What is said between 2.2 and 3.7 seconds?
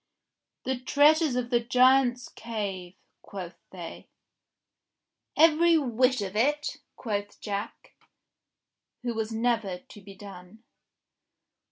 Cave," quoth